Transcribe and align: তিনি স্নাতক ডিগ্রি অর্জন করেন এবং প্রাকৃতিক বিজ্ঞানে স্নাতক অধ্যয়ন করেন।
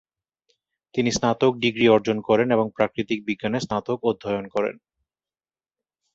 তিনি 0.95 1.09
স্নাতক 1.11 1.53
ডিগ্রি 1.57 1.85
অর্জন 1.87 2.17
করেন 2.21 2.47
এবং 2.51 2.67
প্রাকৃতিক 2.77 3.19
বিজ্ঞানে 3.27 3.59
স্নাতক 3.59 3.99
অধ্যয়ন 4.03 4.45
করেন। 4.47 4.75